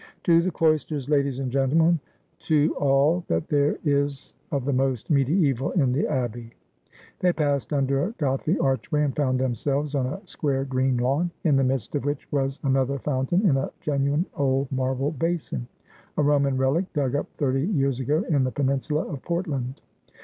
[0.23, 1.99] 'To the cloisters, ladies and gentlemen,
[2.39, 6.53] to all that there is of the most mediaeval in the Abbey.'
[7.19, 11.55] They passed under a Gothic archway and found themselves on a square green lawn, in
[11.55, 15.67] the midst of which was another foun tain in a genuine old marble basin,
[16.17, 19.81] a Roman relic dug up thirty years ago in the peninsula of Portland.